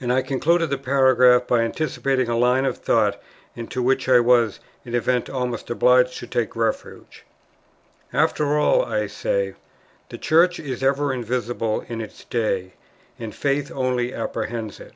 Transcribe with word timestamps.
And 0.00 0.12
I 0.12 0.22
conclude 0.22 0.62
the 0.70 0.78
paragraph 0.78 1.48
by 1.48 1.62
anticipating 1.62 2.28
a 2.28 2.38
line 2.38 2.64
of 2.64 2.78
thought 2.78 3.20
into 3.56 3.82
which 3.82 4.08
I 4.08 4.20
was, 4.20 4.60
in 4.84 4.92
the 4.92 4.98
event, 4.98 5.28
almost 5.28 5.68
obliged 5.70 6.16
to 6.20 6.28
take 6.28 6.54
refuge: 6.54 7.24
"After 8.12 8.56
all," 8.58 8.84
I 8.84 9.08
say, 9.08 9.54
"the 10.08 10.18
Church 10.18 10.60
is 10.60 10.84
ever 10.84 11.12
invisible 11.12 11.84
in 11.88 12.00
its 12.00 12.22
day, 12.22 12.74
and 13.18 13.34
faith 13.34 13.72
only 13.74 14.14
apprehends 14.14 14.78
it." 14.78 14.92